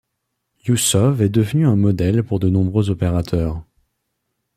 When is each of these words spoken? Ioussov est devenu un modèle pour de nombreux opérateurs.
Ioussov 0.65 1.21
est 1.21 1.29
devenu 1.29 1.67
un 1.67 1.75
modèle 1.75 2.23
pour 2.23 2.39
de 2.39 2.49
nombreux 2.49 2.89
opérateurs. 2.89 3.63